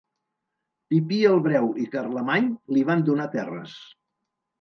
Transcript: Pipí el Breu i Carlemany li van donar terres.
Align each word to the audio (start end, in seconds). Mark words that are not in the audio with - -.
Pipí 0.93 1.19
el 1.31 1.35
Breu 1.47 1.69
i 1.83 1.85
Carlemany 1.95 2.47
li 2.77 2.83
van 2.91 3.05
donar 3.11 3.29
terres. 3.37 3.77